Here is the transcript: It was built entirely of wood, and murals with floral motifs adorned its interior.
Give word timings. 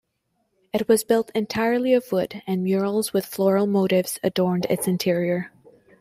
It 0.73 0.87
was 0.87 1.03
built 1.03 1.29
entirely 1.35 1.93
of 1.93 2.11
wood, 2.11 2.41
and 2.47 2.63
murals 2.63 3.13
with 3.13 3.23
floral 3.23 3.67
motifs 3.67 4.17
adorned 4.23 4.65
its 4.67 4.87
interior. 4.87 5.51